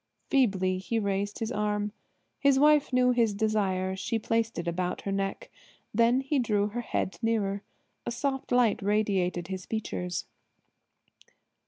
[0.31, 1.91] Feebly he raised his arm.
[2.39, 3.95] His wife knew his desire.
[3.95, 5.51] She placed it about her neck.
[5.93, 7.61] Then he drew her head nearer.
[8.07, 10.25] A soft light radiated his features.